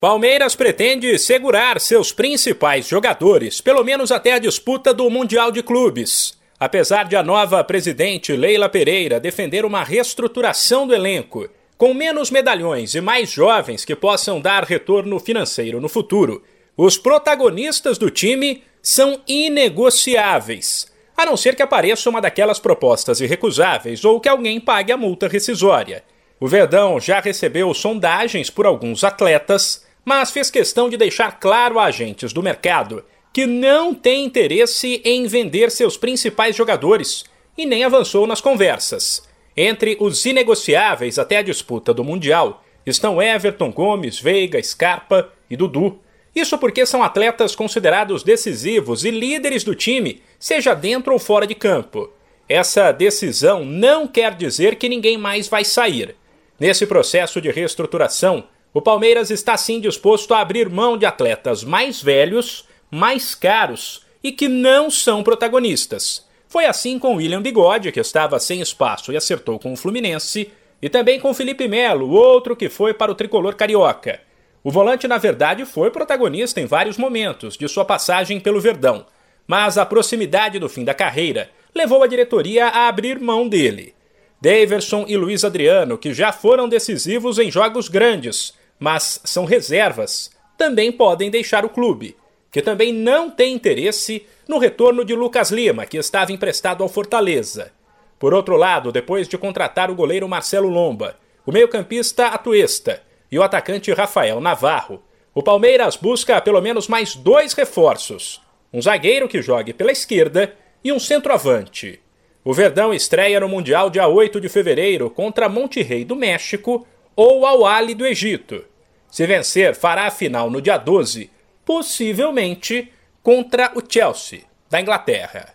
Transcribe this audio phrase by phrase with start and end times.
[0.00, 6.38] Palmeiras pretende segurar seus principais jogadores, pelo menos até a disputa do Mundial de Clubes.
[6.56, 12.94] Apesar de a nova presidente Leila Pereira defender uma reestruturação do elenco, com menos medalhões
[12.94, 16.44] e mais jovens que possam dar retorno financeiro no futuro,
[16.76, 20.86] os protagonistas do time são inegociáveis,
[21.16, 25.26] a não ser que apareça uma daquelas propostas irrecusáveis ou que alguém pague a multa
[25.26, 26.04] rescisória.
[26.38, 31.84] O Verdão já recebeu sondagens por alguns atletas mas fez questão de deixar claro a
[31.84, 37.26] agentes do mercado que não tem interesse em vender seus principais jogadores
[37.58, 39.22] e nem avançou nas conversas.
[39.54, 46.00] Entre os inegociáveis até a disputa do Mundial estão Everton Gomes, Veiga, Scarpa e Dudu.
[46.34, 51.54] Isso porque são atletas considerados decisivos e líderes do time, seja dentro ou fora de
[51.54, 52.10] campo.
[52.48, 56.16] Essa decisão não quer dizer que ninguém mais vai sair.
[56.58, 58.44] Nesse processo de reestruturação,
[58.78, 64.30] o Palmeiras está sim disposto a abrir mão de atletas mais velhos, mais caros e
[64.30, 66.24] que não são protagonistas.
[66.46, 70.88] Foi assim com William Bigode, que estava sem espaço e acertou com o Fluminense, e
[70.88, 74.20] também com Felipe Melo, outro que foi para o tricolor carioca.
[74.62, 79.04] O volante, na verdade, foi protagonista em vários momentos de sua passagem pelo Verdão,
[79.44, 83.92] mas a proximidade do fim da carreira levou a diretoria a abrir mão dele.
[84.40, 90.90] Daverson e Luiz Adriano, que já foram decisivos em jogos grandes, mas são reservas, também
[90.90, 92.16] podem deixar o clube,
[92.50, 97.72] que também não tem interesse no retorno de Lucas Lima, que estava emprestado ao Fortaleza.
[98.18, 103.42] Por outro lado, depois de contratar o goleiro Marcelo Lomba, o meio-campista Atuesta e o
[103.42, 105.02] atacante Rafael Navarro,
[105.34, 108.42] o Palmeiras busca pelo menos mais dois reforços:
[108.72, 112.00] um zagueiro que jogue pela esquerda e um centroavante.
[112.44, 116.86] O Verdão estreia no Mundial dia 8 de fevereiro contra Monterrey do México
[117.20, 118.64] ou Al Ali do Egito.
[119.10, 121.28] Se vencer, fará a final no dia 12,
[121.64, 122.92] possivelmente
[123.24, 125.52] contra o Chelsea, da Inglaterra.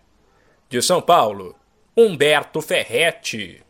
[0.68, 1.56] De São Paulo,
[1.96, 3.64] Humberto Ferretti.